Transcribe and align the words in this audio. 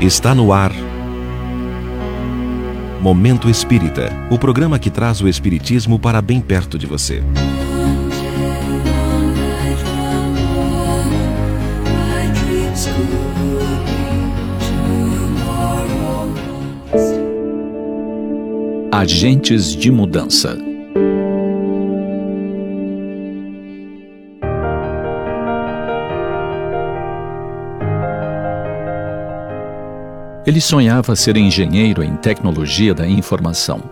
Está 0.00 0.32
no 0.32 0.52
ar. 0.52 0.72
Momento 3.02 3.50
Espírita 3.50 4.12
o 4.30 4.38
programa 4.38 4.78
que 4.78 4.90
traz 4.90 5.20
o 5.20 5.26
Espiritismo 5.26 5.98
para 5.98 6.22
bem 6.22 6.40
perto 6.40 6.78
de 6.78 6.86
você. 6.86 7.20
Agentes 18.92 19.74
de 19.74 19.90
mudança. 19.90 20.67
Ele 30.48 30.62
sonhava 30.62 31.14
ser 31.14 31.36
engenheiro 31.36 32.02
em 32.02 32.16
tecnologia 32.16 32.94
da 32.94 33.06
informação. 33.06 33.82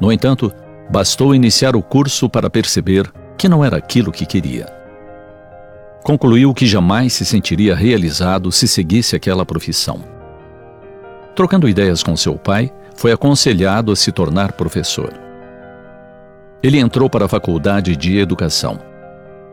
No 0.00 0.10
entanto, 0.10 0.52
bastou 0.90 1.32
iniciar 1.32 1.76
o 1.76 1.82
curso 1.82 2.28
para 2.28 2.50
perceber 2.50 3.08
que 3.38 3.48
não 3.48 3.64
era 3.64 3.76
aquilo 3.76 4.10
que 4.10 4.26
queria. 4.26 4.66
Concluiu 6.02 6.52
que 6.52 6.66
jamais 6.66 7.12
se 7.12 7.24
sentiria 7.24 7.76
realizado 7.76 8.50
se 8.50 8.66
seguisse 8.66 9.14
aquela 9.14 9.46
profissão. 9.46 10.02
Trocando 11.36 11.68
ideias 11.68 12.02
com 12.02 12.16
seu 12.16 12.34
pai, 12.34 12.72
foi 12.96 13.12
aconselhado 13.12 13.92
a 13.92 13.96
se 13.96 14.10
tornar 14.10 14.50
professor. 14.54 15.14
Ele 16.60 16.80
entrou 16.80 17.08
para 17.08 17.26
a 17.26 17.28
faculdade 17.28 17.96
de 17.96 18.18
educação. 18.18 18.76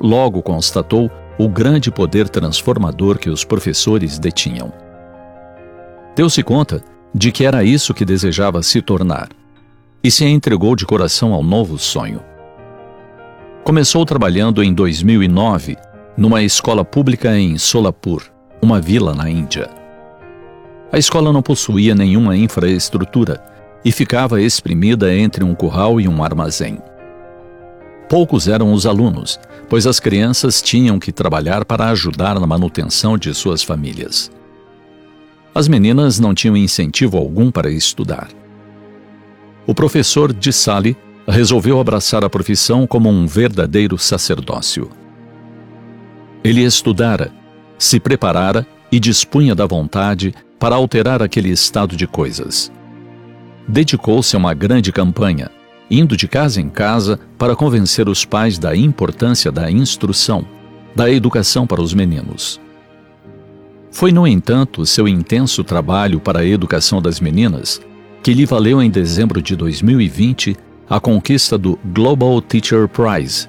Logo 0.00 0.42
constatou 0.42 1.08
o 1.38 1.48
grande 1.48 1.88
poder 1.88 2.28
transformador 2.28 3.16
que 3.16 3.30
os 3.30 3.44
professores 3.44 4.18
detinham. 4.18 4.89
Deu-se 6.14 6.42
conta 6.42 6.82
de 7.14 7.30
que 7.32 7.44
era 7.44 7.64
isso 7.64 7.94
que 7.94 8.04
desejava 8.04 8.62
se 8.62 8.82
tornar 8.82 9.28
e 10.02 10.10
se 10.10 10.24
entregou 10.24 10.74
de 10.74 10.86
coração 10.86 11.32
ao 11.32 11.42
novo 11.42 11.78
sonho. 11.78 12.20
Começou 13.62 14.04
trabalhando 14.04 14.62
em 14.62 14.72
2009 14.72 15.76
numa 16.16 16.42
escola 16.42 16.84
pública 16.84 17.38
em 17.38 17.56
Solapur, 17.58 18.22
uma 18.60 18.80
vila 18.80 19.14
na 19.14 19.30
Índia. 19.30 19.70
A 20.92 20.98
escola 20.98 21.32
não 21.32 21.42
possuía 21.42 21.94
nenhuma 21.94 22.36
infraestrutura 22.36 23.42
e 23.84 23.92
ficava 23.92 24.42
exprimida 24.42 25.14
entre 25.14 25.44
um 25.44 25.54
curral 25.54 26.00
e 26.00 26.08
um 26.08 26.22
armazém. 26.22 26.78
Poucos 28.08 28.48
eram 28.48 28.72
os 28.72 28.86
alunos, 28.86 29.38
pois 29.68 29.86
as 29.86 30.00
crianças 30.00 30.60
tinham 30.60 30.98
que 30.98 31.12
trabalhar 31.12 31.64
para 31.64 31.88
ajudar 31.90 32.40
na 32.40 32.46
manutenção 32.46 33.16
de 33.16 33.32
suas 33.32 33.62
famílias. 33.62 34.30
As 35.54 35.66
meninas 35.66 36.20
não 36.20 36.34
tinham 36.34 36.56
incentivo 36.56 37.16
algum 37.16 37.50
para 37.50 37.70
estudar. 37.70 38.28
O 39.66 39.74
professor 39.74 40.32
de 40.32 40.52
Sally 40.52 40.96
resolveu 41.26 41.80
abraçar 41.80 42.24
a 42.24 42.30
profissão 42.30 42.86
como 42.86 43.08
um 43.08 43.26
verdadeiro 43.26 43.98
sacerdócio. 43.98 44.90
Ele 46.42 46.62
estudara, 46.62 47.32
se 47.78 48.00
preparara 48.00 48.66
e 48.90 48.98
dispunha 48.98 49.54
da 49.54 49.66
vontade 49.66 50.34
para 50.58 50.74
alterar 50.74 51.22
aquele 51.22 51.50
estado 51.50 51.96
de 51.96 52.06
coisas. 52.06 52.70
Dedicou-se 53.66 54.34
a 54.34 54.38
uma 54.38 54.54
grande 54.54 54.92
campanha, 54.92 55.50
indo 55.90 56.16
de 56.16 56.26
casa 56.26 56.60
em 56.60 56.68
casa 56.68 57.18
para 57.36 57.56
convencer 57.56 58.08
os 58.08 58.24
pais 58.24 58.58
da 58.58 58.74
importância 58.76 59.50
da 59.50 59.70
instrução, 59.70 60.44
da 60.94 61.10
educação 61.10 61.66
para 61.66 61.82
os 61.82 61.92
meninos. 61.92 62.60
Foi, 63.90 64.12
no 64.12 64.26
entanto, 64.26 64.86
seu 64.86 65.08
intenso 65.08 65.64
trabalho 65.64 66.20
para 66.20 66.40
a 66.40 66.46
educação 66.46 67.02
das 67.02 67.20
meninas 67.20 67.80
que 68.22 68.34
lhe 68.34 68.44
valeu 68.44 68.82
em 68.82 68.90
dezembro 68.90 69.40
de 69.40 69.56
2020 69.56 70.56
a 70.88 71.00
conquista 71.00 71.56
do 71.56 71.78
Global 71.84 72.40
Teacher 72.42 72.86
Prize, 72.88 73.48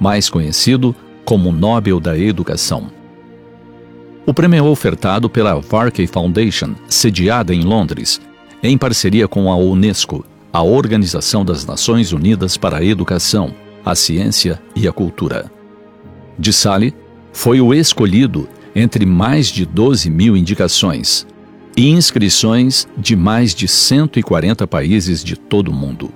mais 0.00 0.30
conhecido 0.30 0.94
como 1.24 1.52
Nobel 1.52 2.00
da 2.00 2.16
Educação. 2.16 2.90
O 4.24 4.32
prêmio 4.32 4.58
é 4.58 4.62
ofertado 4.62 5.28
pela 5.28 5.60
Varkey 5.60 6.06
Foundation, 6.06 6.74
sediada 6.88 7.54
em 7.54 7.62
Londres, 7.62 8.20
em 8.62 8.78
parceria 8.78 9.28
com 9.28 9.50
a 9.50 9.56
Unesco, 9.56 10.24
a 10.52 10.62
Organização 10.62 11.44
das 11.44 11.66
Nações 11.66 12.12
Unidas 12.12 12.56
para 12.56 12.78
a 12.78 12.84
Educação, 12.84 13.52
a 13.84 13.94
Ciência 13.94 14.60
e 14.74 14.88
a 14.88 14.92
Cultura. 14.92 15.50
De 16.38 16.52
Sally 16.52 16.94
foi 17.32 17.60
o 17.60 17.74
escolhido 17.74 18.48
entre 18.76 19.06
mais 19.06 19.46
de 19.46 19.64
12 19.64 20.10
mil 20.10 20.36
indicações 20.36 21.26
e 21.74 21.88
inscrições 21.88 22.86
de 22.98 23.16
mais 23.16 23.54
de 23.54 23.66
140 23.66 24.66
países 24.66 25.24
de 25.24 25.34
todo 25.34 25.68
o 25.68 25.74
mundo. 25.74 26.12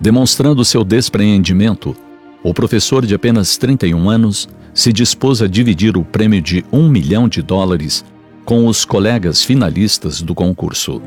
Demonstrando 0.00 0.64
seu 0.64 0.84
despreendimento, 0.84 1.96
o 2.40 2.54
professor 2.54 3.04
de 3.04 3.16
apenas 3.16 3.56
31 3.56 4.08
anos 4.08 4.48
se 4.72 4.92
dispôs 4.92 5.42
a 5.42 5.48
dividir 5.48 5.96
o 5.96 6.04
prêmio 6.04 6.40
de 6.40 6.64
um 6.72 6.88
milhão 6.88 7.28
de 7.28 7.42
dólares 7.42 8.04
com 8.44 8.68
os 8.68 8.84
colegas 8.84 9.42
finalistas 9.42 10.22
do 10.22 10.36
concurso. 10.36 11.02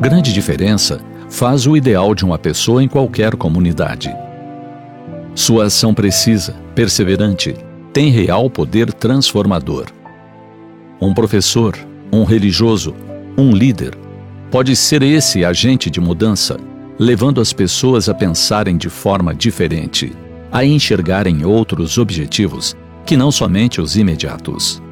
Grande 0.00 0.32
diferença 0.32 1.00
faz 1.30 1.66
o 1.66 1.76
ideal 1.76 2.14
de 2.14 2.24
uma 2.24 2.36
pessoa 2.38 2.82
em 2.82 2.88
qualquer 2.88 3.36
comunidade. 3.36 4.14
Sua 5.34 5.66
ação 5.66 5.94
precisa, 5.94 6.54
perseverante, 6.74 7.54
tem 7.92 8.10
real 8.10 8.50
poder 8.50 8.92
transformador. 8.92 9.86
Um 11.00 11.14
professor, 11.14 11.78
um 12.12 12.24
religioso, 12.24 12.94
um 13.38 13.52
líder, 13.52 13.96
pode 14.50 14.74
ser 14.74 15.02
esse 15.02 15.44
agente 15.44 15.88
de 15.88 16.00
mudança, 16.00 16.58
levando 16.98 17.40
as 17.40 17.52
pessoas 17.52 18.08
a 18.08 18.14
pensarem 18.14 18.76
de 18.76 18.90
forma 18.90 19.32
diferente, 19.32 20.12
a 20.50 20.64
enxergarem 20.64 21.44
outros 21.44 21.96
objetivos 21.96 22.76
que 23.06 23.16
não 23.16 23.30
somente 23.30 23.80
os 23.80 23.96
imediatos, 23.96 24.82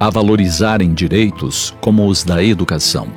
a 0.00 0.08
valorizarem 0.08 0.94
direitos 0.94 1.74
como 1.80 2.06
os 2.06 2.24
da 2.24 2.42
educação. 2.42 3.08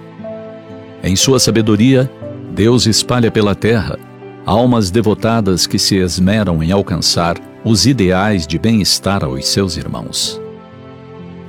Em 1.01 1.15
sua 1.15 1.39
sabedoria, 1.39 2.09
Deus 2.53 2.85
espalha 2.85 3.31
pela 3.31 3.55
terra 3.55 3.97
almas 4.45 4.91
devotadas 4.91 5.65
que 5.65 5.79
se 5.79 5.95
esmeram 5.95 6.61
em 6.61 6.71
alcançar 6.71 7.37
os 7.63 7.85
ideais 7.85 8.45
de 8.45 8.59
bem-estar 8.59 9.23
aos 9.23 9.47
seus 9.47 9.77
irmãos. 9.77 10.39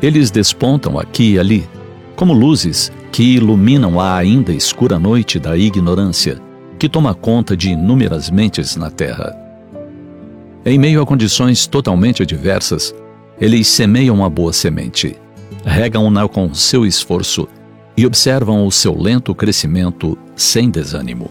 Eles 0.01 0.31
despontam 0.31 0.99
aqui 0.99 1.35
e 1.35 1.39
ali, 1.39 1.69
como 2.15 2.33
luzes 2.33 2.93
que 3.11 3.35
iluminam 3.35 4.01
a 4.01 4.17
ainda 4.17 4.53
escura 4.53 4.99
noite 4.99 5.39
da 5.39 5.57
ignorância 5.57 6.41
que 6.79 6.89
toma 6.89 7.15
conta 7.15 7.57
de 7.57 7.71
inúmeras 7.71 8.31
mentes 8.31 8.77
na 8.77 8.91
terra. 8.91 9.35
Em 10.65 10.79
meio 10.79 11.03
a 11.03 11.07
condições 11.07 11.67
totalmente 11.67 12.23
adversas, 12.23 12.95
eles 13.41 13.67
semeiam 13.69 14.25
a 14.25 14.29
boa 14.31 14.53
semente, 14.53 15.17
regam-na 15.65 16.27
com 16.29 16.55
seu 16.55 16.87
esforço 16.87 17.49
e 17.97 18.05
observam 18.07 18.67
o 18.67 18.73
seu 18.73 18.97
lento 18.97 19.35
crescimento 19.35 20.19
sem 20.35 20.71
desânimo. 20.71 21.31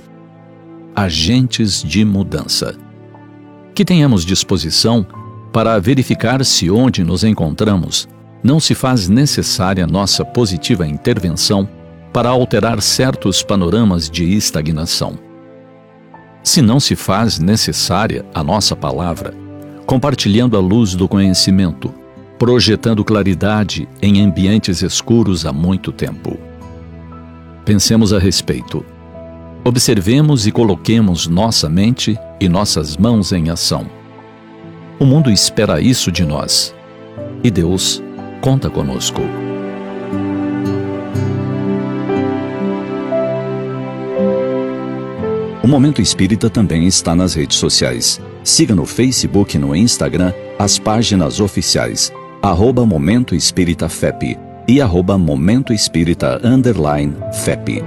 Agentes 0.96 1.84
de 1.84 2.06
mudança. 2.06 2.76
Que 3.76 3.84
tenhamos 3.84 4.24
disposição 4.24 5.06
para 5.52 5.80
verificar 5.80 6.44
se 6.46 6.70
onde 6.70 7.04
nos 7.04 7.24
encontramos 7.24 8.08
não 8.44 8.60
se 8.60 8.76
faz 8.76 9.08
necessária 9.08 9.88
nossa 9.88 10.26
positiva 10.26 10.86
intervenção 10.86 11.68
para 12.12 12.30
alterar 12.30 12.82
certos 12.82 13.42
panoramas 13.42 14.10
de 14.10 14.36
estagnação. 14.36 15.18
Se 16.44 16.62
não 16.62 16.80
se 16.80 16.96
faz 16.96 17.40
necessária 17.40 18.26
a 18.34 18.44
nossa 18.44 18.76
palavra, 18.76 19.34
compartilhando 19.86 20.58
a 20.58 20.60
luz 20.60 20.94
do 20.94 21.08
conhecimento, 21.08 21.94
projetando 22.38 23.04
claridade 23.04 23.88
em 24.02 24.22
ambientes 24.22 24.82
escuros 24.82 25.46
há 25.46 25.54
muito 25.54 25.92
tempo. 25.92 26.38
Pensemos 27.66 28.12
a 28.12 28.20
respeito. 28.20 28.86
Observemos 29.64 30.46
e 30.46 30.52
coloquemos 30.52 31.28
nossa 31.28 31.70
mente 31.70 32.20
e 32.38 32.50
nossas 32.50 32.98
mãos 32.98 33.32
em 33.32 33.50
ação. 33.50 33.90
O 35.00 35.06
mundo 35.06 35.32
espera 35.32 35.80
isso 35.80 36.12
de 36.12 36.26
nós. 36.26 36.76
E 37.42 37.50
Deus 37.50 38.04
conta 38.42 38.70
conosco. 38.70 39.22
O 45.64 45.68
Momento 45.68 46.02
Espírita 46.02 46.50
também 46.50 46.86
está 46.86 47.16
nas 47.16 47.34
redes 47.34 47.56
sociais. 47.58 48.20
Siga 48.44 48.76
no 48.76 48.86
Facebook 48.86 49.56
e 49.56 49.60
no 49.60 49.74
Instagram 49.74 50.34
as 50.60 50.78
páginas 50.78 51.40
oficiais. 51.40 52.12
Arroba 52.42 52.86
Momento 52.86 53.34
Espírita 53.34 53.88
FEP 53.88 54.38
e 54.68 54.82
arroba 54.82 55.18
Momento 55.18 55.74
Espírita 55.74 56.40
underline 56.44 57.14
FEP. 57.34 57.84